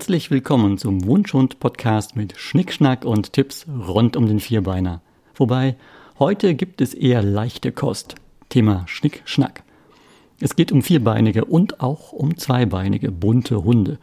Herzlich 0.00 0.30
willkommen 0.30 0.78
zum 0.78 1.04
Wunschhund-Podcast 1.04 2.16
mit 2.16 2.32
Schnickschnack 2.38 3.04
und 3.04 3.34
Tipps 3.34 3.66
rund 3.68 4.16
um 4.16 4.26
den 4.26 4.40
Vierbeiner. 4.40 5.02
Wobei, 5.34 5.76
heute 6.18 6.54
gibt 6.54 6.80
es 6.80 6.94
eher 6.94 7.22
leichte 7.22 7.70
Kost. 7.70 8.14
Thema 8.48 8.84
Schnickschnack. 8.86 9.62
Es 10.40 10.56
geht 10.56 10.72
um 10.72 10.80
vierbeinige 10.80 11.44
und 11.44 11.80
auch 11.80 12.14
um 12.14 12.38
zweibeinige 12.38 13.12
bunte 13.12 13.62
Hunde. 13.62 13.98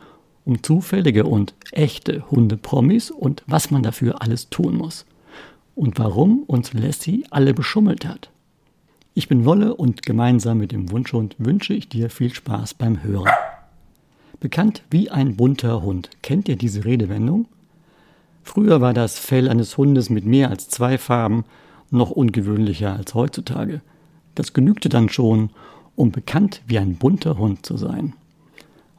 Um 0.46 0.62
zufällige 0.62 1.24
und 1.25 1.56
echte 1.71 2.29
Hundepromis 2.29 3.10
und 3.10 3.42
was 3.48 3.71
man 3.71 3.82
dafür 3.82 4.21
alles 4.21 4.52
tun 4.52 4.78
muss. 4.78 5.07
Und 5.74 5.98
warum 5.98 6.43
uns 6.43 6.74
Lassie 6.74 7.25
alle 7.32 7.56
beschummelt 7.56 8.06
hat. 8.06 8.29
Ich 9.16 9.28
bin 9.28 9.46
Wolle 9.46 9.74
und 9.74 10.04
gemeinsam 10.04 10.60
mit 10.60 10.71
dem 10.71 10.92
Wunschhund 10.92 11.36
wünsche 11.39 11.74
ich 11.74 11.89
dir 11.89 12.11
viel 12.11 12.32
Spaß 12.32 12.75
beim 12.75 13.02
Hören. 13.02 13.32
Bekannt 14.39 14.83
wie 14.91 15.09
ein 15.09 15.36
bunter 15.36 15.82
Hund. 15.82 16.11
Kennt 16.21 16.47
ihr 16.47 16.57
diese 16.57 16.86
Redewendung? 16.86 17.47
Früher 18.43 18.82
war 18.82 18.93
das 18.93 19.18
Fell 19.18 19.50
eines 19.50 19.77
Hundes 19.77 20.11
mit 20.11 20.25
mehr 20.25 20.51
als 20.51 20.69
zwei 20.69 21.00
Farben 21.00 21.43
noch 21.89 22.11
ungewöhnlicher 22.11 22.96
als 22.96 23.15
heutzutage. 23.15 23.82
Das 24.36 24.54
genügte 24.54 24.89
dann 24.89 25.10
schon, 25.10 25.50
um 25.96 26.11
bekannt 26.11 26.61
wie 26.68 26.77
ein 26.77 26.97
bunter 26.97 27.39
Hund 27.39 27.65
zu 27.65 27.77
sein. 27.77 28.13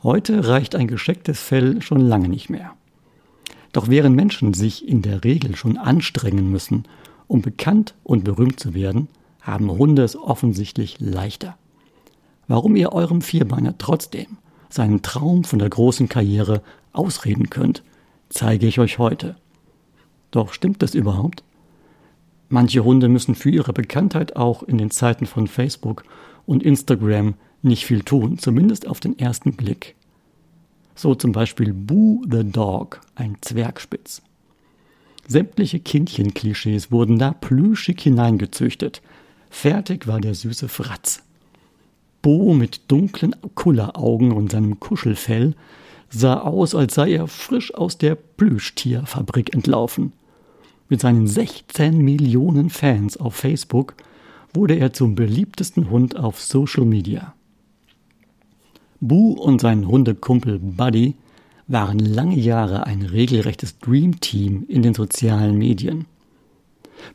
Heute 0.03 0.49
reicht 0.49 0.75
ein 0.75 0.89
geschecktes 0.89 1.41
Fell 1.41 1.83
schon 1.83 2.01
lange 2.01 2.29
nicht 2.29 2.51
mehr. 2.51 2.73
Doch 3.73 3.89
während 3.89 4.17
Menschen 4.17 4.55
sich 4.55 4.89
in 4.89 5.03
der 5.03 5.23
Regel 5.23 5.55
schon 5.55 5.79
anstrengen 5.79 6.51
müssen, 6.51 6.85
um 7.29 7.43
bekannt 7.43 7.95
und 8.03 8.25
berühmt 8.25 8.59
zu 8.59 8.75
werden, 8.75 9.07
haben 9.41 9.71
Hunde 9.71 10.03
es 10.03 10.17
offensichtlich 10.17 10.97
leichter. 10.99 11.57
Warum 12.49 12.75
ihr 12.75 12.93
eurem 12.93 13.23
Vierbeiner 13.23 13.79
trotzdem 13.79 14.39
seinen 14.69 15.03
Traum 15.03 15.45
von 15.45 15.59
der 15.59 15.69
großen 15.69 16.09
Karriere 16.09 16.63
ausreden 16.93 17.51
könnt, 17.51 17.83
zeige 18.29 18.67
ich 18.67 18.79
euch 18.79 18.99
heute. 18.99 19.37
Doch 20.31 20.53
stimmt 20.53 20.83
das 20.83 20.95
überhaupt? 20.95 21.43
Manche 22.49 22.85
Hunde 22.85 23.09
müssen 23.09 23.35
für 23.35 23.51
ihre 23.51 23.73
Bekanntheit 23.73 24.37
auch 24.37 24.63
in 24.63 24.79
den 24.79 24.91
Zeiten 24.91 25.27
von 25.27 25.47
Facebook 25.47 26.05
und 26.47 26.63
Instagram 26.63 27.35
nicht 27.63 27.85
viel 27.85 28.03
tun, 28.03 28.39
zumindest 28.39 28.87
auf 28.87 29.01
den 29.01 29.19
ersten 29.19 29.55
Blick. 29.55 29.95
So 30.95 31.15
zum 31.15 31.33
Beispiel 31.33 31.73
Boo 31.73 32.23
the 32.31 32.45
Dog, 32.45 33.01
ein 33.15 33.37
Zwergspitz. 33.41 34.23
Sämtliche 35.27 35.79
Kindchenklischees 35.79 36.91
wurden 36.91 37.19
da 37.19 37.33
plüschig 37.33 38.01
hineingezüchtet, 38.01 39.03
Fertig 39.51 40.07
war 40.07 40.21
der 40.21 40.35
süße 40.35 40.69
Fratz. 40.69 41.23
Bo 42.23 42.53
mit 42.55 42.91
dunklen 42.91 43.35
Kulleraugen 43.55 44.33
und 44.33 44.53
seinem 44.53 44.81
Kuschelfell 44.81 45.55
sah 46.11 46.41
aus, 46.41 46.75
als 46.75 46.95
sei 46.95 47.13
er 47.13 47.29
frisch 47.29 47.75
aus 47.75 47.99
der 47.99 48.15
Plüschtierfabrik 48.15 49.55
entlaufen. 49.55 50.13
Mit 50.89 51.01
seinen 51.01 51.27
16 51.27 51.99
Millionen 51.99 52.71
Fans 52.71 53.17
auf 53.17 53.35
Facebook 53.35 53.95
wurde 54.55 54.75
er 54.75 54.93
zum 54.93 55.15
beliebtesten 55.15 55.91
Hund 55.91 56.17
auf 56.17 56.41
Social 56.41 56.85
Media. 56.85 57.35
Bu 59.01 59.33
und 59.33 59.61
sein 59.61 59.87
Hundekumpel 59.87 60.59
Buddy 60.59 61.15
waren 61.69 61.99
lange 61.99 62.37
Jahre 62.37 62.87
ein 62.87 63.03
regelrechtes 63.03 63.79
Dream 63.79 64.19
Team 64.21 64.65
in 64.69 64.83
den 64.83 64.95
sozialen 64.95 65.57
Medien. 65.57 66.07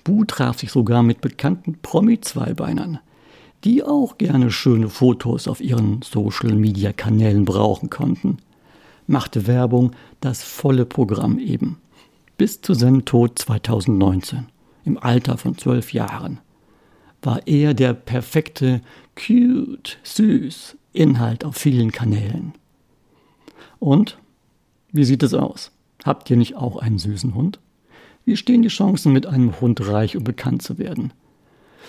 Bu 0.03 0.23
traf 0.23 0.59
sich 0.59 0.71
sogar 0.71 1.03
mit 1.03 1.19
bekannten 1.19 1.79
Promi-Zweibeinern, 1.81 2.99
die 3.63 3.83
auch 3.83 4.17
gerne 4.17 4.51
schöne 4.51 4.89
Fotos 4.89 5.47
auf 5.47 5.61
ihren 5.61 6.01
Social-Media-Kanälen 6.01 7.45
brauchen 7.45 7.89
konnten. 7.89 8.37
Machte 9.07 9.47
Werbung 9.47 9.91
das 10.21 10.43
volle 10.43 10.85
Programm 10.85 11.39
eben. 11.39 11.77
Bis 12.37 12.61
zu 12.61 12.73
seinem 12.73 13.05
Tod 13.05 13.39
2019, 13.39 14.47
im 14.85 14.97
Alter 14.97 15.37
von 15.37 15.57
zwölf 15.57 15.93
Jahren, 15.93 16.39
war 17.21 17.47
er 17.47 17.73
der 17.73 17.93
perfekte, 17.93 18.81
cute, 19.15 19.97
süß 20.03 20.77
Inhalt 20.91 21.45
auf 21.45 21.55
vielen 21.55 21.91
Kanälen. 21.91 22.53
Und 23.79 24.17
wie 24.91 25.05
sieht 25.05 25.23
es 25.23 25.33
aus? 25.33 25.71
Habt 26.03 26.29
ihr 26.29 26.37
nicht 26.37 26.55
auch 26.55 26.77
einen 26.77 26.99
süßen 26.99 27.33
Hund? 27.33 27.59
Wie 28.25 28.37
stehen 28.37 28.61
die 28.61 28.69
Chancen, 28.69 29.13
mit 29.13 29.25
einem 29.25 29.59
Hund 29.61 29.87
reich 29.87 30.17
und 30.17 30.23
bekannt 30.23 30.61
zu 30.61 30.77
werden? 30.77 31.13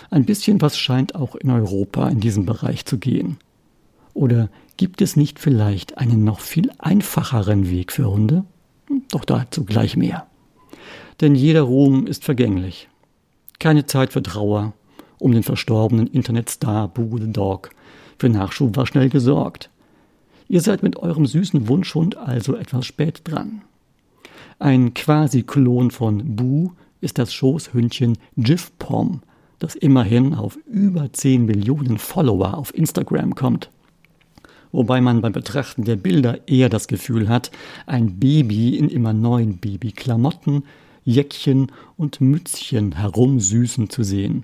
Ein 0.09 0.25
bisschen 0.25 0.61
was 0.61 0.77
scheint 0.77 1.15
auch 1.15 1.35
in 1.35 1.49
Europa 1.49 2.09
in 2.09 2.19
diesem 2.19 2.45
Bereich 2.45 2.85
zu 2.85 2.97
gehen. 2.97 3.37
Oder 4.13 4.49
gibt 4.77 5.01
es 5.01 5.15
nicht 5.15 5.39
vielleicht 5.39 5.97
einen 5.97 6.23
noch 6.23 6.39
viel 6.39 6.71
einfacheren 6.79 7.69
Weg 7.69 7.91
für 7.91 8.09
Hunde? 8.09 8.45
Doch 9.11 9.25
dazu 9.25 9.65
gleich 9.65 9.97
mehr. 9.97 10.27
Denn 11.21 11.35
jeder 11.35 11.61
Ruhm 11.61 12.07
ist 12.07 12.23
vergänglich. 12.23 12.89
Keine 13.59 13.85
Zeit 13.85 14.13
für 14.13 14.21
Trauer 14.21 14.73
um 15.19 15.31
den 15.31 15.43
verstorbenen 15.43 16.07
Internetstar 16.07 16.87
Boo 16.87 17.17
the 17.17 17.31
Dog. 17.31 17.71
Für 18.19 18.29
Nachschub 18.29 18.75
war 18.77 18.85
schnell 18.85 19.09
gesorgt. 19.09 19.69
Ihr 20.47 20.61
seid 20.61 20.83
mit 20.83 20.97
eurem 20.97 21.25
süßen 21.25 21.67
Wunschhund 21.67 22.17
also 22.17 22.55
etwas 22.55 22.85
spät 22.85 23.21
dran. 23.23 23.61
Ein 24.59 24.93
Quasi-Klon 24.93 25.91
von 25.91 26.35
Boo 26.35 26.73
ist 27.01 27.17
das 27.17 27.33
Schoßhündchen 27.33 28.17
Pom, 28.79 29.21
das 29.59 29.75
immerhin 29.75 30.33
auf 30.33 30.57
über 30.65 31.11
10 31.11 31.45
Millionen 31.45 31.97
Follower 31.97 32.57
auf 32.57 32.75
Instagram 32.75 33.35
kommt. 33.35 33.69
Wobei 34.71 34.99
man 34.99 35.21
beim 35.21 35.31
Betrachten 35.31 35.85
der 35.85 35.95
Bilder 35.95 36.47
eher 36.47 36.67
das 36.67 36.87
Gefühl 36.87 37.29
hat, 37.29 37.51
ein 37.85 38.19
Baby 38.19 38.77
in 38.77 38.89
immer 38.89 39.13
neuen 39.13 39.57
Babyklamotten, 39.57 40.63
Jäckchen 41.05 41.71
und 41.95 42.19
Mützchen 42.19 42.93
herumsüßen 42.93 43.89
zu 43.89 44.03
sehen. 44.03 44.43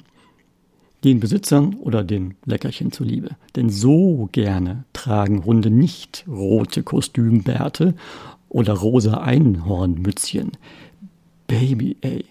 Den 1.03 1.19
Besitzern 1.19 1.73
oder 1.81 2.03
den 2.03 2.35
Leckerchen 2.45 2.91
zuliebe. 2.91 3.31
Denn 3.55 3.69
so 3.69 4.29
gerne 4.31 4.85
tragen 4.93 5.43
Hunde 5.43 5.71
nicht 5.71 6.23
rote 6.27 6.83
Kostümbärte 6.83 7.95
oder 8.47 8.73
rosa 8.73 9.15
Einhornmützchen. 9.15 10.51
Baby, 11.47 11.97
ey, 12.01 12.23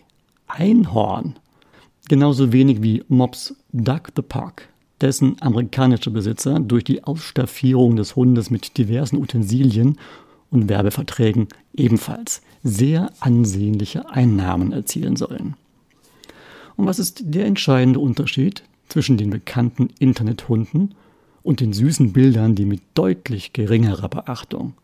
Einhorn. 0.47 1.35
Genauso 2.11 2.53
wenig 2.53 2.83
wie 2.83 3.05
Mops 3.07 3.55
Duck 3.73 4.09
the 4.17 4.23
Park, 4.23 4.69
dessen 5.01 5.41
amerikanische 5.41 6.11
Besitzer 6.11 6.59
durch 6.59 6.83
die 6.83 7.05
Ausstaffierung 7.05 7.95
des 7.95 8.17
Hundes 8.17 8.51
mit 8.51 8.77
diversen 8.79 9.17
Utensilien 9.17 9.97
und 10.51 10.69
Werbeverträgen 10.69 11.47
ebenfalls 11.73 12.43
sehr 12.65 13.13
ansehnliche 13.21 14.11
Einnahmen 14.11 14.73
erzielen 14.73 15.15
sollen. 15.15 15.55
Und 16.75 16.87
was 16.87 16.99
ist 16.99 17.23
der 17.27 17.47
entscheidende 17.47 18.01
Unterschied 18.01 18.65
zwischen 18.89 19.17
den 19.17 19.31
bekannten 19.31 19.91
Internethunden 20.01 20.97
und 21.45 21.61
den 21.61 21.73
süßen 21.73 22.13
Bildern, 22.13 22.57
die 22.57 22.65
mit 22.65 22.83
deutlich 22.95 23.53
geringerer 23.53 24.09
Beachtung 24.09 24.75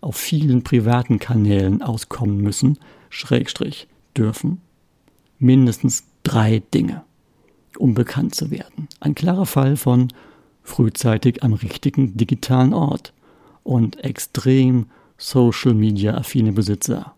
auf 0.00 0.16
vielen 0.16 0.62
privaten 0.64 1.18
Kanälen 1.18 1.82
auskommen 1.82 2.38
müssen, 2.38 2.78
Schrägstrich 3.10 3.86
dürfen, 4.16 4.62
mindestens 5.38 6.04
drei 6.22 6.62
Dinge, 6.72 7.02
um 7.78 7.94
bekannt 7.94 8.34
zu 8.34 8.50
werden. 8.50 8.88
Ein 9.00 9.14
klarer 9.14 9.46
Fall 9.46 9.76
von 9.76 10.08
frühzeitig 10.62 11.42
am 11.42 11.52
richtigen 11.52 12.16
digitalen 12.16 12.72
Ort 12.72 13.12
und 13.62 14.02
extrem 14.04 14.86
Social 15.18 15.74
Media 15.74 16.14
affine 16.14 16.52
Besitzer. 16.52 17.14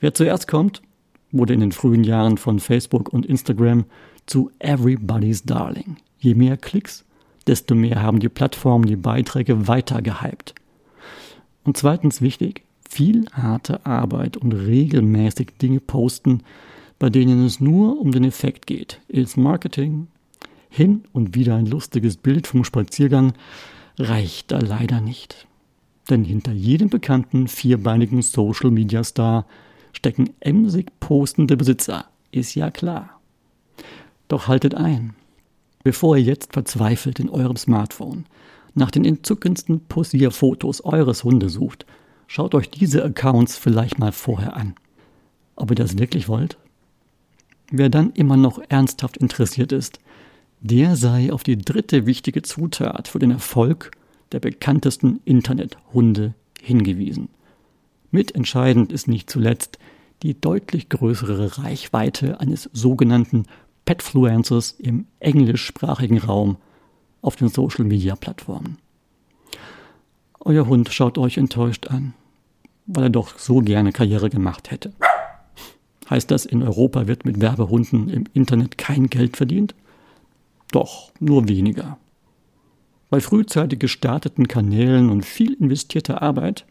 Wer 0.00 0.14
zuerst 0.14 0.48
kommt, 0.48 0.82
wurde 1.30 1.54
in 1.54 1.60
den 1.60 1.72
frühen 1.72 2.04
Jahren 2.04 2.38
von 2.38 2.60
Facebook 2.60 3.12
und 3.12 3.26
Instagram 3.26 3.84
zu 4.26 4.50
Everybody's 4.58 5.42
Darling. 5.44 5.96
Je 6.18 6.34
mehr 6.34 6.56
Klicks, 6.56 7.04
desto 7.46 7.74
mehr 7.74 8.02
haben 8.02 8.20
die 8.20 8.28
Plattformen 8.28 8.86
die 8.86 8.96
Beiträge 8.96 9.68
weiter 9.68 10.00
gehypt. 10.00 10.54
Und 11.64 11.76
zweitens 11.76 12.20
wichtig, 12.20 12.64
viel 12.88 13.26
harte 13.32 13.84
Arbeit 13.84 14.36
und 14.36 14.52
regelmäßig 14.52 15.58
Dinge 15.60 15.80
posten, 15.80 16.42
bei 16.98 17.10
denen 17.10 17.44
es 17.44 17.60
nur 17.60 18.00
um 18.00 18.12
den 18.12 18.24
Effekt 18.24 18.66
geht. 18.66 19.00
Ist 19.08 19.36
Marketing, 19.36 20.08
hin 20.68 21.04
und 21.12 21.34
wieder 21.34 21.56
ein 21.56 21.66
lustiges 21.66 22.16
Bild 22.16 22.46
vom 22.46 22.64
Spaziergang, 22.64 23.32
reicht 23.98 24.50
da 24.50 24.58
leider 24.58 25.00
nicht. 25.00 25.46
Denn 26.10 26.24
hinter 26.24 26.52
jedem 26.52 26.90
bekannten 26.90 27.48
vierbeinigen 27.48 28.22
Social 28.22 28.70
Media 28.70 29.04
Star 29.04 29.46
stecken 29.92 30.30
emsig 30.40 30.88
postende 31.00 31.56
Besitzer, 31.56 32.06
ist 32.30 32.54
ja 32.54 32.70
klar. 32.70 33.20
Doch 34.28 34.48
haltet 34.48 34.74
ein, 34.74 35.14
bevor 35.82 36.16
ihr 36.16 36.24
jetzt 36.24 36.52
verzweifelt 36.52 37.20
in 37.20 37.30
eurem 37.30 37.56
Smartphone 37.56 38.26
nach 38.74 38.90
den 38.90 39.04
entzückendsten 39.04 39.84
Posierfotos 39.86 40.84
eures 40.84 41.22
Hundes 41.24 41.52
sucht, 41.54 41.86
schaut 42.26 42.54
euch 42.54 42.70
diese 42.70 43.04
Accounts 43.04 43.56
vielleicht 43.56 43.98
mal 43.98 44.12
vorher 44.12 44.56
an. 44.56 44.74
Ob 45.56 45.70
ihr 45.70 45.76
das 45.76 45.98
wirklich 45.98 46.28
wollt? 46.28 46.58
Wer 47.70 47.88
dann 47.88 48.12
immer 48.12 48.36
noch 48.36 48.60
ernsthaft 48.68 49.16
interessiert 49.16 49.72
ist, 49.72 49.98
der 50.60 50.96
sei 50.96 51.32
auf 51.32 51.42
die 51.42 51.58
dritte 51.58 52.06
wichtige 52.06 52.42
Zutat 52.42 53.08
für 53.08 53.18
den 53.18 53.30
Erfolg 53.30 53.90
der 54.32 54.40
bekanntesten 54.40 55.20
Internethunde 55.24 56.34
hingewiesen. 56.60 57.28
Mitentscheidend 58.10 58.92
ist 58.92 59.08
nicht 59.08 59.28
zuletzt 59.28 59.78
die 60.22 60.40
deutlich 60.40 60.88
größere 60.88 61.58
Reichweite 61.58 62.40
eines 62.40 62.70
sogenannten 62.72 63.44
Petfluencers 63.84 64.72
im 64.72 65.06
englischsprachigen 65.20 66.18
Raum 66.18 66.56
auf 67.20 67.36
den 67.36 67.48
Social-Media-Plattformen. 67.48 68.78
Euer 70.40 70.66
Hund 70.66 70.90
schaut 70.92 71.18
euch 71.18 71.38
enttäuscht 71.38 71.88
an, 71.88 72.14
weil 72.86 73.04
er 73.04 73.10
doch 73.10 73.38
so 73.38 73.58
gerne 73.58 73.92
Karriere 73.92 74.30
gemacht 74.30 74.70
hätte. 74.70 74.92
Heißt 76.10 76.30
das, 76.30 76.44
in 76.44 76.62
Europa 76.62 77.06
wird 77.06 77.24
mit 77.24 77.40
Werbehunden 77.40 78.08
im 78.08 78.24
Internet 78.34 78.78
kein 78.78 79.08
Geld 79.08 79.36
verdient? 79.36 79.74
Doch, 80.70 81.12
nur 81.20 81.48
weniger. 81.48 81.98
Bei 83.10 83.20
frühzeitig 83.20 83.78
gestarteten 83.78 84.48
Kanälen 84.48 85.08
und 85.10 85.24
viel 85.24 85.52
investierter 85.54 86.20
Arbeit 86.20 86.66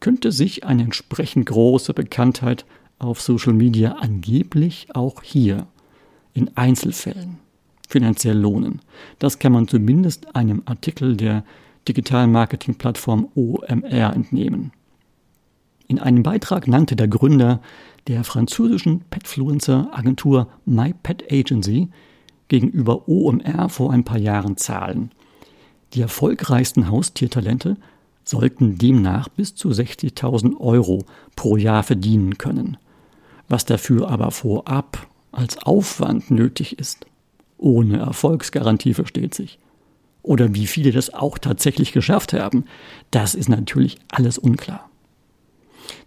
könnte 0.00 0.32
sich 0.32 0.64
eine 0.64 0.82
entsprechend 0.82 1.46
große 1.46 1.94
Bekanntheit 1.94 2.64
auf 2.98 3.20
Social 3.20 3.52
Media 3.52 3.92
angeblich 3.92 4.88
auch 4.94 5.22
hier 5.22 5.66
in 6.34 6.56
Einzelfällen 6.56 7.38
finanziell 7.88 8.36
lohnen. 8.36 8.80
Das 9.18 9.38
kann 9.38 9.52
man 9.52 9.68
zumindest 9.68 10.34
einem 10.34 10.62
Artikel 10.66 11.16
der 11.16 11.44
digitalen 11.88 12.32
Marketingplattform 12.32 13.28
OMR 13.34 14.12
entnehmen. 14.12 14.72
In 15.88 16.00
einem 16.00 16.22
Beitrag 16.22 16.66
nannte 16.66 16.96
der 16.96 17.08
Gründer 17.08 17.60
der 18.08 18.24
französischen 18.24 19.00
Petfluencer-Agentur 19.10 20.48
My 20.64 20.94
Pet 21.02 21.30
Agency 21.30 21.88
gegenüber 22.48 23.08
OMR 23.08 23.68
vor 23.68 23.92
ein 23.92 24.04
paar 24.04 24.18
Jahren 24.18 24.56
Zahlen. 24.56 25.12
Die 25.94 26.00
erfolgreichsten 26.00 26.90
Haustiertalente 26.90 27.76
sollten 28.24 28.78
demnach 28.78 29.28
bis 29.28 29.54
zu 29.54 29.68
60.000 29.70 30.58
Euro 30.58 31.04
pro 31.36 31.56
Jahr 31.56 31.82
verdienen 31.84 32.38
können. 32.38 32.76
Was 33.48 33.64
dafür 33.64 34.10
aber 34.10 34.32
vorab 34.32 35.06
als 35.30 35.58
Aufwand 35.58 36.30
nötig 36.30 36.78
ist, 36.78 37.06
ohne 37.58 37.98
Erfolgsgarantie 37.98 38.94
versteht 38.94 39.34
sich. 39.34 39.58
Oder 40.22 40.54
wie 40.54 40.66
viele 40.66 40.90
das 40.90 41.14
auch 41.14 41.38
tatsächlich 41.38 41.92
geschafft 41.92 42.32
haben, 42.32 42.64
das 43.12 43.36
ist 43.36 43.48
natürlich 43.48 43.98
alles 44.10 44.38
unklar. 44.38 44.90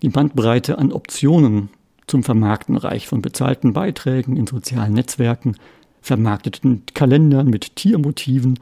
Die 0.01 0.09
Bandbreite 0.09 0.77
an 0.77 0.91
Optionen 0.91 1.69
zum 2.07 2.23
Vermarkten 2.23 2.75
reicht 2.75 3.07
von 3.07 3.21
bezahlten 3.21 3.73
Beiträgen 3.73 4.35
in 4.35 4.47
sozialen 4.47 4.93
Netzwerken, 4.93 5.55
vermarkteten 6.01 6.83
Kalendern 6.93 7.47
mit 7.47 7.75
Tiermotiven 7.75 8.59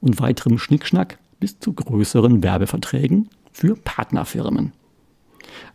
und 0.00 0.20
weiterem 0.20 0.58
Schnickschnack 0.58 1.18
bis 1.40 1.58
zu 1.60 1.72
größeren 1.72 2.42
Werbeverträgen 2.42 3.28
für 3.52 3.76
Partnerfirmen. 3.76 4.72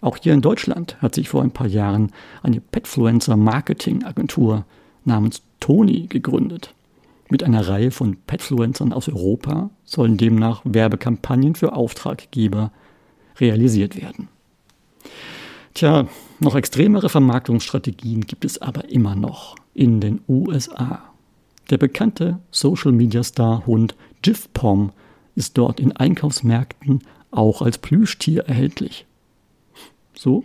Auch 0.01 0.17
hier 0.17 0.33
in 0.33 0.41
Deutschland 0.41 1.01
hat 1.01 1.15
sich 1.15 1.29
vor 1.29 1.41
ein 1.41 1.51
paar 1.51 1.67
Jahren 1.67 2.11
eine 2.41 2.59
Petfluencer-Marketing-Agentur 2.61 4.65
namens 5.05 5.41
Toni 5.59 6.07
gegründet. 6.07 6.73
Mit 7.29 7.43
einer 7.43 7.67
Reihe 7.67 7.91
von 7.91 8.17
Petfluencern 8.27 8.93
aus 8.93 9.07
Europa 9.07 9.69
sollen 9.85 10.17
demnach 10.17 10.61
Werbekampagnen 10.65 11.55
für 11.55 11.73
Auftraggeber 11.73 12.71
realisiert 13.39 13.99
werden. 13.99 14.27
Tja, 15.73 16.07
noch 16.39 16.55
extremere 16.55 17.09
Vermarktungsstrategien 17.09 18.21
gibt 18.21 18.45
es 18.45 18.61
aber 18.61 18.89
immer 18.89 19.15
noch 19.15 19.55
in 19.73 19.99
den 19.99 20.21
USA. 20.27 21.01
Der 21.71 21.77
bekannte 21.77 22.39
Social-Media-Star-Hund 22.51 23.95
Jiff 24.23 24.53
Pom 24.53 24.91
ist 25.35 25.57
dort 25.57 25.79
in 25.79 25.91
Einkaufsmärkten 25.91 27.01
auch 27.31 27.63
als 27.63 27.79
Plüschtier 27.79 28.43
erhältlich. 28.43 29.07
So, 30.13 30.43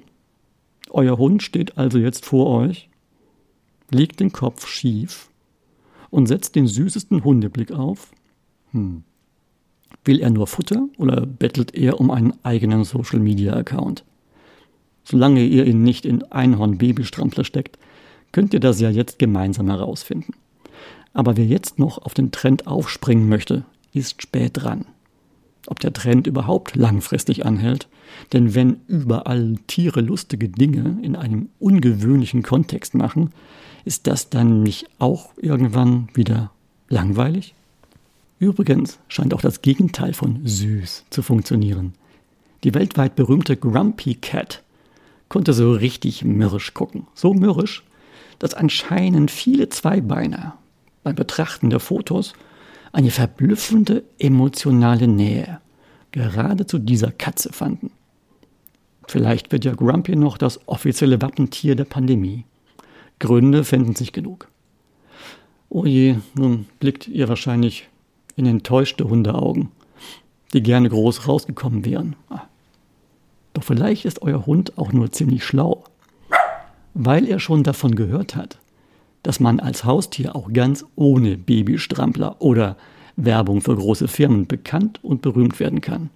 euer 0.89 1.19
Hund 1.19 1.43
steht 1.43 1.77
also 1.77 1.99
jetzt 1.99 2.25
vor 2.25 2.47
euch, 2.47 2.89
legt 3.91 4.21
den 4.21 4.33
Kopf 4.33 4.67
schief 4.67 5.29
und 6.09 6.27
setzt 6.27 6.57
den 6.57 6.67
süßesten 6.67 7.23
Hundeblick 7.23 7.73
auf. 7.73 8.13
Hm. 8.71 9.03
Will 10.05 10.21
er 10.21 10.31
nur 10.31 10.47
Futter 10.47 10.89
oder 10.97 11.27
bettelt 11.27 11.75
er 11.75 12.01
um 12.01 12.11
einen 12.11 12.33
eigenen 12.45 12.85
Social-Media-Account? 12.85 14.05
Solange 15.11 15.43
ihr 15.43 15.65
ihn 15.65 15.83
nicht 15.83 16.05
in 16.05 16.23
Einhorn-Babystrampler 16.25 17.45
steckt, 17.45 17.79
könnt 18.31 18.53
ihr 18.53 18.61
das 18.61 18.79
ja 18.79 18.91
jetzt 18.91 19.19
gemeinsam 19.19 19.69
herausfinden. 19.69 20.35
Aber 21.15 21.39
wer 21.39 21.47
jetzt 21.47 21.79
noch 21.79 21.97
auf 22.05 22.13
den 22.13 22.31
Trend 22.31 22.67
aufspringen 22.67 23.27
möchte, 23.27 23.65
ist 23.95 24.21
spät 24.21 24.51
dran. 24.55 24.85
Ob 25.67 25.81
der 25.81 25.95
Trend 25.95 26.27
überhaupt 26.27 26.77
langfristig 26.77 27.47
anhält, 27.47 27.89
denn 28.35 28.55
wenn 28.55 28.81
überall 28.87 29.57
Tiere 29.67 30.03
lustige 30.03 30.51
Dinge 30.51 30.99
in 31.03 31.17
einem 31.17 31.49
ungewöhnlichen 31.59 32.43
Kontext 32.43 32.95
machen, 32.95 33.31
ist 33.87 34.07
das 34.07 34.29
dann 34.29 34.63
nicht 34.63 34.89
auch 34.99 35.31
irgendwann 35.37 36.09
wieder 36.13 36.51
langweilig? 36.91 37.55
Übrigens 38.39 38.99
scheint 39.09 39.33
auch 39.33 39.41
das 39.41 39.63
Gegenteil 39.63 40.13
von 40.13 40.41
süß 40.45 41.07
zu 41.09 41.23
funktionieren. 41.23 41.95
Die 42.63 42.75
weltweit 42.75 43.17
berühmte 43.17 43.57
Grumpy 43.57 44.15
Cat 44.15 44.63
konnte 45.29 45.53
so 45.53 45.73
richtig 45.73 46.25
mürrisch 46.25 46.75
gucken. 46.75 47.07
So 47.15 47.35
mürrisch, 47.35 47.85
dass 48.39 48.55
anscheinend 48.55 49.31
viele 49.31 49.69
Zweibeiner 49.69 50.57
beim 51.03 51.15
Betrachten 51.15 51.71
der 51.71 51.81
Fotos 51.81 52.33
eine 52.93 53.11
verblüffende 53.11 54.05
emotionale 54.19 55.09
Nähe 55.09 55.61
gerade 56.13 56.67
zu 56.67 56.79
dieser 56.79 57.13
Katze 57.13 57.53
fanden. 57.53 57.91
Vielleicht 59.07 59.53
wird 59.53 59.65
ja 59.65 59.75
Grumpy 59.75 60.17
noch 60.17 60.39
das 60.39 60.61
offizielle 60.67 61.21
Wappentier 61.21 61.75
der 61.77 61.85
Pandemie. 61.85 62.45
Gründe 63.19 63.65
fänden 63.65 63.95
sich 63.95 64.13
genug. 64.13 64.49
Oh 65.71 65.85
je, 65.85 66.17
nun 66.35 66.67
blickt 66.81 67.09
ihr 67.09 67.29
wahrscheinlich 67.29 67.89
in 68.37 68.47
enttäuschte 68.47 69.09
Hundeaugen, 69.09 69.71
die 70.53 70.63
gerne 70.63 70.89
groß 70.89 71.29
rausgekommen 71.29 71.85
wären. 71.85 72.17
Doch 73.59 73.65
vielleicht 73.65 74.05
ist 74.05 74.23
euer 74.23 74.47
Hund 74.47 74.79
auch 74.79 74.93
nur 74.93 75.11
ziemlich 75.11 75.43
schlau, 75.43 75.83
weil 76.95 77.27
er 77.27 77.41
schon 77.41 77.65
davon 77.65 77.97
gehört 77.97 78.37
hat, 78.37 78.61
dass 79.25 79.41
man 79.41 79.59
als 79.59 79.83
Haustier 79.85 80.37
auch 80.37 80.53
ganz 80.53 80.85
ohne 80.95 81.37
Babystrampler 81.37 82.37
oder 82.41 82.77
Werbung 83.17 83.61
für 83.61 83.75
große 83.75 84.07
Firmen 84.07 84.47
bekannt 84.47 85.03
und 85.03 85.23
berühmt 85.23 85.59
werden 85.59 85.81
kann. 85.81 86.11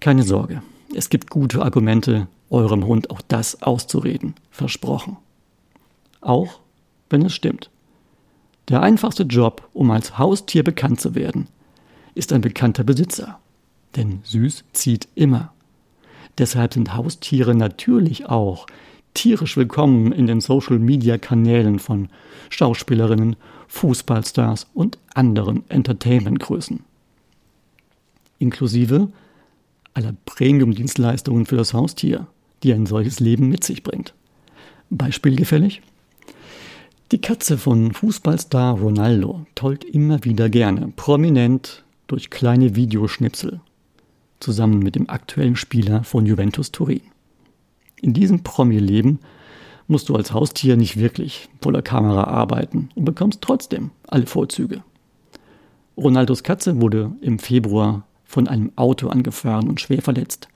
Keine 0.00 0.22
Sorge, 0.22 0.60
es 0.94 1.08
gibt 1.08 1.30
gute 1.30 1.62
Argumente, 1.62 2.28
eurem 2.50 2.84
Hund 2.84 3.08
auch 3.08 3.22
das 3.26 3.62
auszureden. 3.62 4.34
Versprochen. 4.50 5.16
Auch 6.20 6.60
wenn 7.08 7.24
es 7.24 7.32
stimmt. 7.32 7.70
Der 8.68 8.82
einfachste 8.82 9.22
Job, 9.22 9.66
um 9.72 9.90
als 9.90 10.18
Haustier 10.18 10.62
bekannt 10.62 11.00
zu 11.00 11.14
werden, 11.14 11.48
ist 12.14 12.34
ein 12.34 12.42
bekannter 12.42 12.84
Besitzer. 12.84 13.38
Denn 13.96 14.20
süß 14.24 14.64
zieht 14.74 15.08
immer. 15.14 15.53
Deshalb 16.38 16.74
sind 16.74 16.94
Haustiere 16.94 17.54
natürlich 17.54 18.26
auch 18.26 18.66
tierisch 19.14 19.56
willkommen 19.56 20.10
in 20.10 20.26
den 20.26 20.40
Social-Media-Kanälen 20.40 21.78
von 21.78 22.08
Schauspielerinnen, 22.50 23.36
Fußballstars 23.68 24.66
und 24.74 24.98
anderen 25.14 25.68
Entertainment-Größen. 25.70 26.80
Inklusive 28.38 29.08
aller 29.94 30.14
Premium-Dienstleistungen 30.26 31.46
für 31.46 31.56
das 31.56 31.72
Haustier, 31.72 32.26
die 32.64 32.72
ein 32.72 32.86
solches 32.86 33.20
Leben 33.20 33.48
mit 33.48 33.62
sich 33.62 33.84
bringt. 33.84 34.12
Beispielgefällig? 34.90 35.82
Die 37.12 37.20
Katze 37.20 37.58
von 37.58 37.92
Fußballstar 37.92 38.78
Ronaldo 38.78 39.46
tollt 39.54 39.84
immer 39.84 40.24
wieder 40.24 40.48
gerne, 40.48 40.92
prominent 40.96 41.84
durch 42.08 42.30
kleine 42.30 42.74
Videoschnipsel, 42.74 43.60
zusammen 44.44 44.78
mit 44.78 44.94
dem 44.94 45.08
aktuellen 45.08 45.56
Spieler 45.56 46.04
von 46.04 46.26
Juventus 46.26 46.70
Turin. 46.70 47.00
In 48.00 48.12
diesem 48.12 48.42
Promi-Leben 48.42 49.18
musst 49.88 50.08
du 50.08 50.14
als 50.14 50.32
Haustier 50.32 50.76
nicht 50.76 50.98
wirklich 50.98 51.48
vor 51.60 51.72
der 51.72 51.82
Kamera 51.82 52.24
arbeiten 52.24 52.90
und 52.94 53.04
bekommst 53.04 53.40
trotzdem 53.40 53.90
alle 54.06 54.26
Vorzüge. 54.26 54.84
Ronaldos 55.96 56.42
Katze 56.42 56.80
wurde 56.80 57.12
im 57.20 57.38
Februar 57.38 58.06
von 58.24 58.46
einem 58.48 58.72
Auto 58.76 59.08
angefahren 59.08 59.68
und 59.68 59.80
schwer 59.80 60.02
verletzt. 60.02 60.48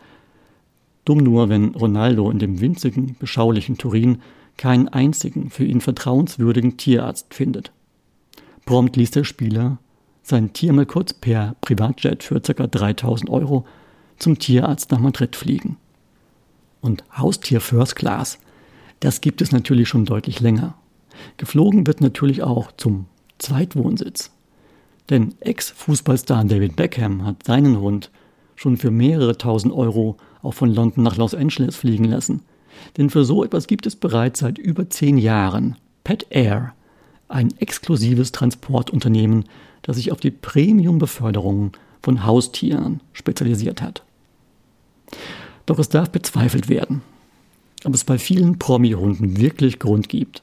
Dumm 1.04 1.18
nur, 1.18 1.48
wenn 1.48 1.74
Ronaldo 1.74 2.30
in 2.30 2.38
dem 2.38 2.60
winzigen, 2.60 3.16
beschaulichen 3.18 3.78
Turin 3.78 4.20
keinen 4.56 4.88
einzigen 4.88 5.48
für 5.48 5.64
ihn 5.64 5.80
vertrauenswürdigen 5.80 6.76
Tierarzt 6.76 7.32
findet. 7.32 7.72
Prompt 8.66 8.96
ließ 8.96 9.12
der 9.12 9.24
Spieler 9.24 9.78
sein 10.28 10.52
Tier 10.52 10.72
mal 10.72 10.86
kurz 10.86 11.12
per 11.12 11.56
Privatjet 11.60 12.22
für 12.22 12.40
ca. 12.40 12.66
3000 12.66 13.30
Euro 13.30 13.66
zum 14.18 14.38
Tierarzt 14.38 14.90
nach 14.90 15.00
Madrid 15.00 15.36
fliegen 15.36 15.76
und 16.80 17.04
Haustier 17.16 17.60
First 17.60 17.96
Class, 17.96 18.38
das 19.00 19.20
gibt 19.20 19.42
es 19.42 19.52
natürlich 19.52 19.88
schon 19.88 20.04
deutlich 20.04 20.40
länger. 20.40 20.74
Geflogen 21.36 21.86
wird 21.86 22.00
natürlich 22.00 22.42
auch 22.42 22.72
zum 22.72 23.06
Zweitwohnsitz. 23.38 24.30
Denn 25.10 25.34
Ex-Fußballstar 25.40 26.44
David 26.44 26.76
Beckham 26.76 27.24
hat 27.24 27.44
seinen 27.44 27.80
Hund 27.80 28.10
schon 28.56 28.76
für 28.76 28.90
mehrere 28.90 29.38
tausend 29.38 29.72
Euro 29.72 30.16
auch 30.42 30.54
von 30.54 30.72
London 30.72 31.04
nach 31.04 31.16
Los 31.16 31.34
Angeles 31.34 31.76
fliegen 31.76 32.04
lassen. 32.04 32.42
Denn 32.96 33.10
für 33.10 33.24
so 33.24 33.44
etwas 33.44 33.66
gibt 33.66 33.86
es 33.86 33.96
bereits 33.96 34.40
seit 34.40 34.58
über 34.58 34.90
zehn 34.90 35.18
Jahren 35.18 35.76
Pet 36.04 36.26
Air, 36.30 36.74
ein 37.28 37.54
exklusives 37.58 38.32
Transportunternehmen, 38.32 39.44
das 39.88 39.96
sich 39.96 40.12
auf 40.12 40.20
die 40.20 40.30
Premium-Beförderung 40.30 41.72
von 42.02 42.26
Haustieren 42.26 43.00
spezialisiert 43.14 43.80
hat. 43.80 44.04
Doch 45.64 45.78
es 45.78 45.88
darf 45.88 46.10
bezweifelt 46.10 46.68
werden, 46.68 47.00
ob 47.86 47.94
es 47.94 48.04
bei 48.04 48.18
vielen 48.18 48.58
Promi-Hunden 48.58 49.38
wirklich 49.38 49.78
Grund 49.78 50.10
gibt, 50.10 50.42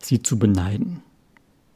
sie 0.00 0.24
zu 0.24 0.40
beneiden. 0.40 1.04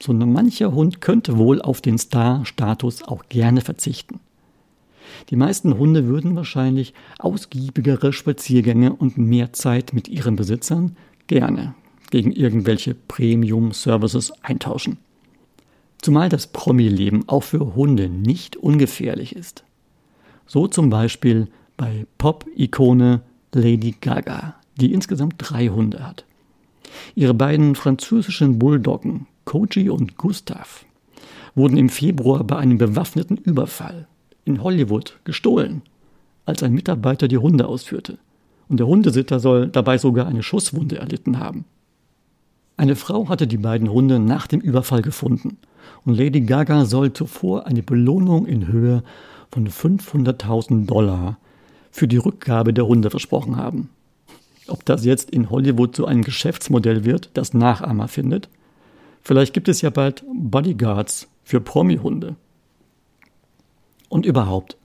So 0.03 0.13
mancher 0.13 0.73
Hund 0.73 1.01
könnte 1.01 1.39
wohl 1.39 1.63
auf 1.63 1.81
den 1.81 1.99
Star-Status 1.99 3.05
auch 3.05 3.29
gerne 3.29 3.61
verzichten. 3.61 4.19
Die 5.31 5.37
meisten 5.37 5.79
Hunde 5.79 6.09
würden 6.09 6.35
wahrscheinlich 6.35 6.95
ausgiebigere 7.21 8.13
Spaziergänge 8.13 8.93
und 8.93 9.19
mehr 9.19 9.53
Zeit 9.53 9.93
mit 9.93 10.09
ihren 10.09 10.35
Besitzern 10.35 10.97
gerne 11.29 11.77
gegen 12.11 12.33
irgendwelche 12.33 12.97
Premium-Services 12.97 14.33
eintauschen. 14.43 14.99
Zumal 16.05 16.29
das 16.29 16.49
Promi-Leben 16.49 17.27
auch 17.31 17.45
für 17.45 17.75
Hunde 17.75 18.11
nicht 18.11 18.59
ungefährlich 18.59 19.35
ist. 19.35 19.65
So 20.47 20.69
zum 20.69 20.91
Beispiel 20.91 21.49
bei 21.79 22.05
Pop-Ikone 22.19 23.23
Lady 23.55 23.95
Gaga, 23.99 24.57
die 24.79 24.93
insgesamt 24.93 25.37
drei 25.39 25.69
Hunde 25.69 26.07
hat. 26.07 26.27
Ihre 27.15 27.33
beiden 27.33 27.75
französischen 27.75 28.59
Bulldoggen, 28.59 29.29
Koji 29.47 29.89
und 29.89 30.19
Gustav, 30.19 30.85
wurden 31.55 31.79
im 31.79 31.89
Februar 31.89 32.45
bei 32.45 32.59
einem 32.59 32.77
bewaffneten 32.77 33.39
Überfall 33.39 34.07
in 34.45 34.63
Hollywood 34.63 35.19
gestohlen, 35.25 35.81
als 36.45 36.63
ein 36.63 36.75
Mitarbeiter 36.75 37.29
die 37.29 37.39
Hunde 37.39 37.67
ausführte. 37.67 38.19
Und 38.69 38.79
der 38.79 38.87
Hundesitter 38.87 39.41
soll 39.41 39.69
dabei 39.69 39.97
sogar 39.97 40.27
eine 40.27 40.43
Schusswunde 40.43 40.99
erlitten 40.99 41.39
haben. 41.39 41.65
Eine 42.77 42.95
Frau 42.95 43.31
hatte 43.31 43.47
die 43.47 43.57
beiden 43.57 43.89
Hunde 43.89 44.19
nach 44.19 44.47
dem 44.47 44.61
Überfall 44.61 45.01
gefunden 45.01 45.57
und 46.05 46.17
Lady 46.17 46.41
Gaga 46.41 46.85
soll 46.85 47.13
zuvor 47.13 47.67
eine 47.67 47.83
Belohnung 47.83 48.47
in 48.47 48.69
Höhe 48.69 49.03
von 49.51 49.69
500.000 49.69 50.87
Dollar 50.87 51.39
für 51.91 52.09
die 52.09 52.17
Rückgabe 52.17 52.73
der 52.73 52.87
Hunde 52.87 53.11
versprochen 53.11 53.57
haben. 53.57 53.91
Ob 54.67 54.85
das 54.85 55.05
jetzt 55.05 55.31
in 55.31 55.51
Hollywood 55.51 55.95
so 55.95 56.07
ein 56.07 56.23
Geschäftsmodell 56.23 57.05
wird, 57.05 57.31
das 57.35 57.55
Nachahmer 57.55 58.09
findet? 58.09 58.49
Vielleicht 59.23 59.55
gibt 59.55 59.69
es 59.69 59.81
ja 59.81 59.91
bald 59.91 60.25
Bodyguards 60.33 61.29
für 61.45 61.61
Promi-Hunde. 61.61 62.37
Und 64.09 64.27
überhaupt, 64.27 64.77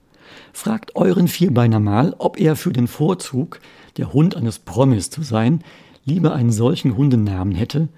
fragt 0.52 0.96
euren 0.96 1.28
Vierbeiner 1.28 1.80
mal, 1.80 2.14
ob 2.18 2.38
er 2.38 2.56
für 2.56 2.72
den 2.72 2.88
Vorzug, 2.88 3.60
der 3.96 4.12
Hund 4.12 4.36
eines 4.36 4.58
Promis 4.58 5.10
zu 5.10 5.22
sein, 5.22 5.62
lieber 6.04 6.34
einen 6.34 6.52
solchen 6.52 6.96
Hundenamen 6.96 7.54
hätte, 7.54 7.88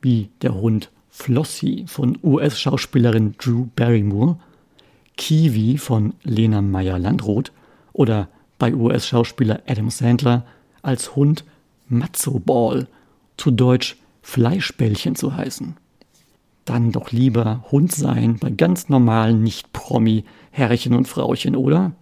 wie 0.00 0.30
der 0.42 0.54
Hund 0.54 0.90
Flossie 1.18 1.84
von 1.88 2.16
US-Schauspielerin 2.22 3.34
Drew 3.38 3.66
Barrymore, 3.74 4.38
Kiwi 5.16 5.76
von 5.76 6.14
Lena 6.22 6.62
Meyer-Landrut 6.62 7.50
oder 7.92 8.28
bei 8.58 8.72
US-Schauspieler 8.72 9.62
Adam 9.66 9.90
Sandler 9.90 10.46
als 10.80 11.16
Hund 11.16 11.44
Matzo 11.88 12.38
Ball, 12.38 12.86
zu 13.36 13.50
Deutsch 13.50 13.96
Fleischbällchen 14.22 15.16
zu 15.16 15.34
heißen. 15.34 15.76
Dann 16.64 16.92
doch 16.92 17.10
lieber 17.10 17.64
Hund 17.72 17.90
sein 17.92 18.38
bei 18.38 18.50
ganz 18.50 18.88
normalen 18.88 19.42
Nicht-Promi 19.42 20.24
Herrchen 20.52 20.94
und 20.94 21.08
Frauchen, 21.08 21.56
oder? 21.56 21.92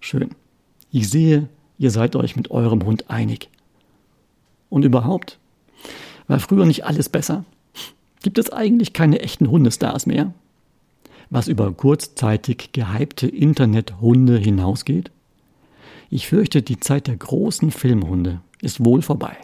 Schön. 0.00 0.30
Ich 0.90 1.08
sehe, 1.08 1.48
ihr 1.78 1.90
seid 1.90 2.14
euch 2.14 2.36
mit 2.36 2.50
eurem 2.50 2.84
Hund 2.84 3.10
einig. 3.10 3.48
Und 4.68 4.84
überhaupt, 4.84 5.38
war 6.28 6.40
früher 6.40 6.66
nicht 6.66 6.84
alles 6.84 7.08
besser? 7.08 7.44
Gibt 8.24 8.38
es 8.38 8.48
eigentlich 8.48 8.94
keine 8.94 9.20
echten 9.20 9.50
Hundestars 9.50 10.06
mehr? 10.06 10.32
Was 11.28 11.46
über 11.46 11.70
kurzzeitig 11.70 12.70
gehypte 12.72 13.28
Internethunde 13.28 14.38
hinausgeht? 14.38 15.10
Ich 16.08 16.28
fürchte, 16.28 16.62
die 16.62 16.80
Zeit 16.80 17.06
der 17.06 17.18
großen 17.18 17.70
Filmhunde 17.70 18.40
ist 18.62 18.82
wohl 18.82 19.02
vorbei. 19.02 19.36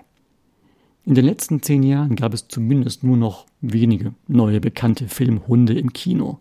In 1.04 1.14
den 1.14 1.26
letzten 1.26 1.62
zehn 1.62 1.82
Jahren 1.82 2.16
gab 2.16 2.32
es 2.32 2.48
zumindest 2.48 3.04
nur 3.04 3.18
noch 3.18 3.44
wenige 3.60 4.14
neue 4.28 4.62
bekannte 4.62 5.08
Filmhunde 5.08 5.74
im 5.74 5.92
Kino. 5.92 6.38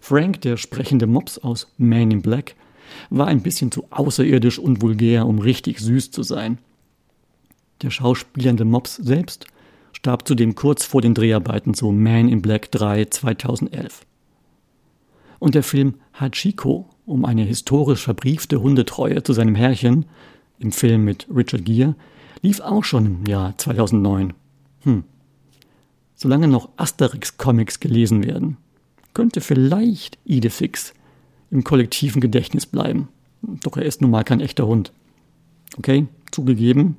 Frank, 0.00 0.40
der 0.40 0.56
sprechende 0.56 1.06
Mops 1.06 1.38
aus 1.38 1.72
Man 1.78 2.10
in 2.10 2.22
Black, 2.22 2.56
war 3.08 3.28
ein 3.28 3.42
bisschen 3.42 3.70
zu 3.70 3.84
außerirdisch 3.90 4.58
und 4.58 4.82
vulgär, 4.82 5.28
um 5.28 5.38
richtig 5.38 5.78
süß 5.78 6.10
zu 6.10 6.24
sein. 6.24 6.58
Der 7.82 7.90
schauspielende 7.90 8.64
Mops 8.64 8.96
selbst 8.96 9.46
starb 9.98 10.28
zudem 10.28 10.54
kurz 10.54 10.84
vor 10.84 11.02
den 11.02 11.14
Dreharbeiten 11.14 11.74
zu 11.74 11.90
Man 11.90 12.28
in 12.28 12.40
Black 12.40 12.70
3 12.70 13.06
2011. 13.06 14.02
Und 15.40 15.54
der 15.54 15.62
Film 15.62 15.94
Hachiko 16.14 16.88
um 17.08 17.24
eine 17.24 17.42
historisch 17.42 18.02
verbriefte 18.02 18.60
Hundetreue 18.60 19.22
zu 19.22 19.32
seinem 19.32 19.54
Herrchen 19.54 20.04
im 20.58 20.72
Film 20.72 21.04
mit 21.04 21.26
Richard 21.34 21.64
Gere 21.64 21.94
lief 22.42 22.60
auch 22.60 22.84
schon 22.84 23.06
im 23.06 23.26
Jahr 23.26 23.56
2009. 23.56 24.34
Hm. 24.82 25.04
Solange 26.14 26.48
noch 26.48 26.68
Asterix-Comics 26.76 27.80
gelesen 27.80 28.24
werden, 28.24 28.56
könnte 29.14 29.40
vielleicht 29.40 30.18
Idefix 30.24 30.92
im 31.50 31.64
kollektiven 31.64 32.20
Gedächtnis 32.20 32.66
bleiben. 32.66 33.08
Doch 33.40 33.76
er 33.76 33.84
ist 33.84 34.02
nun 34.02 34.10
mal 34.10 34.24
kein 34.24 34.40
echter 34.40 34.66
Hund. 34.66 34.92
Okay, 35.78 36.06
zugegeben, 36.30 36.96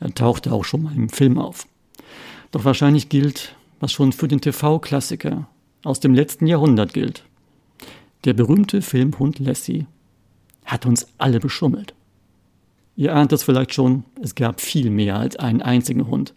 er 0.00 0.12
tauchte 0.12 0.52
auch 0.52 0.64
schon 0.64 0.82
mal 0.82 0.94
im 0.94 1.08
Film 1.08 1.38
auf. 1.38 1.67
Doch 2.50 2.64
wahrscheinlich 2.64 3.08
gilt, 3.08 3.54
was 3.80 3.92
schon 3.92 4.12
für 4.12 4.28
den 4.28 4.40
TV-Klassiker 4.40 5.48
aus 5.84 6.00
dem 6.00 6.14
letzten 6.14 6.46
Jahrhundert 6.46 6.92
gilt. 6.92 7.24
Der 8.24 8.32
berühmte 8.32 8.82
Filmhund 8.82 9.38
Lassie 9.38 9.86
hat 10.64 10.86
uns 10.86 11.06
alle 11.18 11.40
beschummelt. 11.40 11.94
Ihr 12.96 13.14
ahnt 13.14 13.32
es 13.32 13.44
vielleicht 13.44 13.74
schon, 13.74 14.04
es 14.20 14.34
gab 14.34 14.60
viel 14.60 14.90
mehr 14.90 15.18
als 15.18 15.36
einen 15.36 15.62
einzigen 15.62 16.08
Hund, 16.08 16.34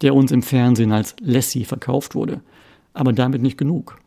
der 0.00 0.14
uns 0.14 0.32
im 0.32 0.42
Fernsehen 0.42 0.92
als 0.92 1.14
Lassie 1.20 1.64
verkauft 1.64 2.14
wurde, 2.14 2.40
aber 2.94 3.12
damit 3.12 3.42
nicht 3.42 3.58
genug. 3.58 3.98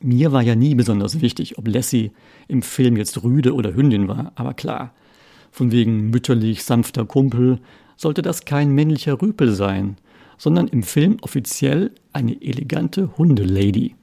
Mir 0.00 0.30
war 0.30 0.42
ja 0.42 0.54
nie 0.54 0.74
besonders 0.74 1.20
wichtig, 1.20 1.58
ob 1.58 1.66
Lassie 1.66 2.12
im 2.46 2.62
Film 2.62 2.96
jetzt 2.96 3.22
Rüde 3.24 3.54
oder 3.54 3.74
Hündin 3.74 4.06
war, 4.06 4.32
aber 4.36 4.54
klar, 4.54 4.92
von 5.50 5.72
wegen 5.72 6.10
mütterlich 6.10 6.62
sanfter 6.62 7.06
Kumpel 7.06 7.58
sollte 7.96 8.22
das 8.22 8.44
kein 8.44 8.70
männlicher 8.70 9.20
Rüpel 9.20 9.52
sein, 9.52 9.96
sondern 10.38 10.68
im 10.68 10.82
Film 10.82 11.18
offiziell 11.22 11.92
eine 12.12 12.40
elegante 12.40 13.16
Hundelady. 13.16 13.94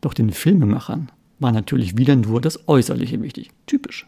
Doch 0.00 0.14
den 0.14 0.30
Filmemachern 0.30 1.10
war 1.38 1.52
natürlich 1.52 1.96
wieder 1.96 2.16
nur 2.16 2.40
das 2.40 2.68
Äußerliche 2.68 3.20
wichtig. 3.22 3.50
Typisch. 3.66 4.06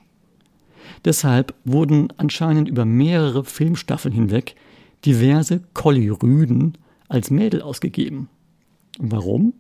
Deshalb 1.05 1.55
wurden 1.65 2.09
anscheinend 2.17 2.69
über 2.69 2.85
mehrere 2.85 3.45
Filmstaffeln 3.45 4.15
hinweg 4.15 4.57
diverse 5.05 5.61
Collie-Rüden 5.75 6.77
als 7.09 7.31
Mädel 7.31 7.63
ausgegeben. 7.63 8.29
Warum? 8.99 9.55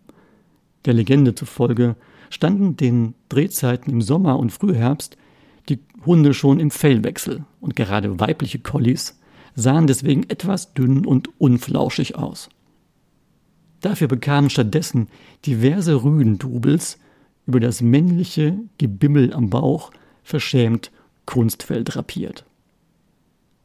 Der 0.84 0.94
Legende 0.94 1.34
zufolge 1.34 1.96
standen 2.30 2.76
den 2.76 3.14
Drehzeiten 3.28 3.92
im 3.92 4.02
Sommer 4.02 4.38
und 4.38 4.52
Frühherbst 4.52 5.16
die 5.68 5.78
Hunde 6.04 6.34
schon 6.34 6.60
im 6.60 6.70
Fellwechsel 6.70 7.44
und 7.60 7.76
gerade 7.76 8.20
weibliche 8.20 8.58
Collies 8.58 9.18
sahen 9.59 9.88
deswegen 9.88 10.23
etwas 10.31 10.73
dünn 10.73 11.05
und 11.05 11.29
unflauschig 11.41 12.17
aus. 12.17 12.49
Dafür 13.81 14.07
bekamen 14.07 14.50
stattdessen 14.50 15.09
diverse 15.47 16.05
Rüdendubels 16.05 16.99
über 17.47 17.59
das 17.59 17.83
männliche 17.83 18.59
Gebimmel 18.79 19.33
am 19.33 19.50
Bauch 19.50 19.91
verschämt 20.23 20.93
Kunstfell 21.27 21.83
drapiert. 21.83 22.45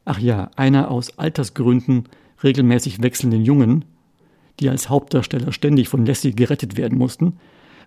Ach 0.06 0.20
ja, 0.20 0.50
einer 0.56 0.90
aus 0.90 1.18
Altersgründen 1.20 2.10
regelmäßig 2.44 3.02
wechselnden 3.02 3.46
Jungen, 3.46 3.86
die 4.60 4.70
als 4.70 4.90
Hauptdarsteller 4.90 5.52
ständig 5.52 5.90
von 5.90 6.06
Lassie 6.06 6.36
gerettet 6.36 6.76
werden 6.76 6.98
mussten, 6.98 7.38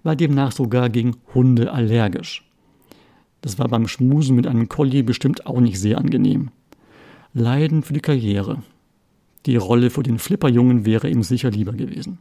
war 0.02 0.14
demnach 0.14 0.52
sogar 0.52 0.90
gegen 0.90 1.16
Hunde 1.34 1.72
allergisch. 1.72 2.48
Das 3.40 3.58
war 3.58 3.68
beim 3.68 3.88
Schmusen 3.88 4.36
mit 4.36 4.46
einem 4.46 4.68
Collie 4.68 5.02
bestimmt 5.02 5.46
auch 5.46 5.60
nicht 5.60 5.80
sehr 5.80 5.98
angenehm. 5.98 6.50
Leiden 7.38 7.82
für 7.82 7.92
die 7.92 8.00
Karriere. 8.00 8.62
Die 9.44 9.56
Rolle 9.56 9.90
für 9.90 10.02
den 10.02 10.18
Flipperjungen 10.18 10.86
wäre 10.86 11.10
ihm 11.10 11.22
sicher 11.22 11.50
lieber 11.50 11.74
gewesen. 11.74 12.18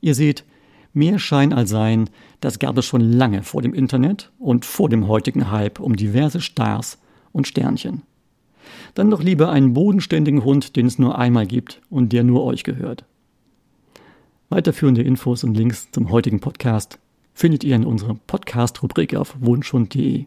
Ihr 0.00 0.16
seht, 0.16 0.44
mehr 0.92 1.20
Schein 1.20 1.52
als 1.52 1.70
Sein, 1.70 2.10
das 2.40 2.58
gab 2.58 2.76
es 2.76 2.86
schon 2.86 3.00
lange 3.00 3.44
vor 3.44 3.62
dem 3.62 3.72
Internet 3.72 4.32
und 4.40 4.64
vor 4.64 4.88
dem 4.88 5.06
heutigen 5.06 5.52
Hype 5.52 5.78
um 5.78 5.94
diverse 5.94 6.40
Stars 6.40 6.98
und 7.30 7.46
Sternchen. 7.46 8.02
Dann 8.94 9.10
doch 9.10 9.22
lieber 9.22 9.50
einen 9.50 9.74
bodenständigen 9.74 10.42
Hund, 10.42 10.74
den 10.74 10.86
es 10.86 10.98
nur 10.98 11.16
einmal 11.16 11.46
gibt 11.46 11.80
und 11.88 12.12
der 12.12 12.24
nur 12.24 12.42
euch 12.42 12.64
gehört. 12.64 13.04
Weiterführende 14.48 15.02
Infos 15.02 15.44
und 15.44 15.54
Links 15.54 15.92
zum 15.92 16.10
heutigen 16.10 16.40
Podcast 16.40 16.98
findet 17.32 17.62
ihr 17.62 17.76
in 17.76 17.84
unserer 17.84 18.16
Podcast-Rubrik 18.26 19.14
auf 19.14 19.36
wunschhund.de. 19.38 20.26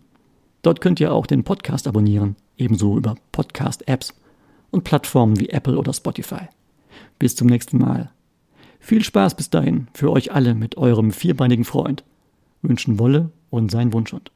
Dort 0.67 0.81
könnt 0.81 0.99
ihr 0.99 1.13
auch 1.13 1.27
den 1.27 1.45
Podcast 1.45 1.87
abonnieren, 1.87 2.35
ebenso 2.57 2.97
über 2.97 3.15
Podcast-Apps 3.31 4.13
und 4.69 4.83
Plattformen 4.83 5.39
wie 5.39 5.47
Apple 5.47 5.77
oder 5.77 5.93
Spotify. 5.93 6.49
Bis 7.19 7.37
zum 7.37 7.47
nächsten 7.47 7.77
Mal. 7.77 8.11
Viel 8.81 9.01
Spaß 9.01 9.35
bis 9.35 9.49
dahin 9.49 9.87
für 9.93 10.11
euch 10.11 10.33
alle 10.33 10.55
mit 10.55 10.75
eurem 10.75 11.13
vierbeinigen 11.13 11.63
Freund. 11.63 12.03
Wünschen 12.63 12.99
Wolle 12.99 13.31
und 13.49 13.71
sein 13.71 13.93
Wunschhund. 13.93 14.29